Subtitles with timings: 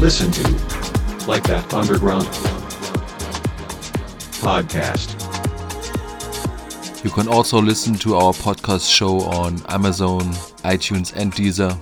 [0.00, 0.42] Listen to
[1.26, 2.24] Like That Underground
[4.40, 5.14] podcast.
[7.04, 10.22] You can also listen to our podcast show on Amazon,
[10.64, 11.72] iTunes, and Deezer.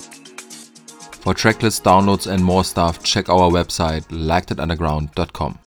[1.22, 5.58] For tracklist downloads and more stuff, check our website likethatunderground.com.